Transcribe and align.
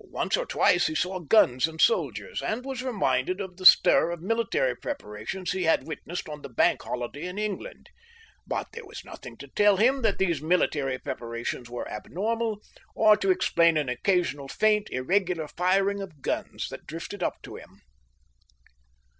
Once 0.00 0.36
or 0.36 0.44
twice 0.44 0.88
he 0.88 0.96
saw 0.96 1.20
guns 1.20 1.68
and 1.68 1.80
soldiers, 1.80 2.42
and 2.42 2.64
was 2.64 2.82
reminded 2.82 3.40
of 3.40 3.56
the 3.56 3.64
stir 3.64 4.10
of 4.10 4.20
military 4.20 4.74
preparations 4.74 5.52
he 5.52 5.62
had 5.62 5.86
witnessed 5.86 6.28
on 6.28 6.42
the 6.42 6.48
Bank 6.48 6.82
Holiday 6.82 7.22
in 7.22 7.38
England; 7.38 7.88
but 8.44 8.66
there 8.72 8.84
was 8.84 9.04
nothing 9.04 9.36
to 9.36 9.46
tell 9.46 9.76
him 9.76 10.02
that 10.02 10.18
these 10.18 10.42
military 10.42 10.98
preparations 10.98 11.70
were 11.70 11.88
abnormal 11.88 12.60
or 12.96 13.16
to 13.16 13.30
explain 13.30 13.76
an 13.76 13.88
occasional 13.88 14.48
faint 14.48 14.88
irregular 14.90 15.46
firing 15.46 16.02
Of 16.02 16.20
guns 16.20 16.66
that 16.70 16.88
drifted 16.88 17.22
up 17.22 17.40
to 17.44 17.54
him.... 17.54 17.80